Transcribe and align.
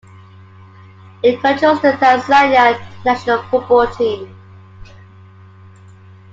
It 1.21 1.39
controls 1.41 1.79
the 1.83 1.91
Tanzania 1.91 2.73
national 3.05 3.43
football 3.51 3.85
team. 3.85 4.35